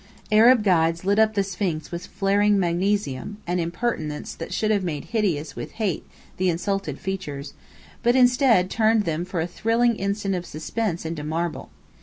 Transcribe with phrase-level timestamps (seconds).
[0.31, 5.05] Arab guides lit up the Sphinx with flaring magnesium, an impertinence that should have made
[5.13, 6.03] hideous with hate
[6.37, 7.53] the insulted features,
[8.01, 11.69] but instead turned them for a thrilling instant of suspense into marble.